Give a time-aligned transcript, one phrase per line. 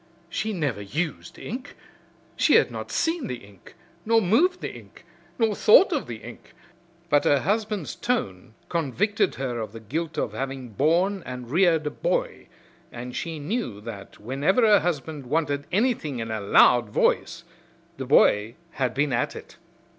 [0.29, 1.75] She never used ink.
[2.35, 5.05] She had not seen the ink, nor moved the ink,
[5.37, 6.53] nor thought of the ink,
[7.07, 11.91] but her husband's tone convicted her of the guilt of having borne and reared a
[11.91, 12.47] boy,
[12.91, 17.43] and she knew that whenever her husband wanted anything in a loud voice
[17.97, 19.57] the boy had been at it.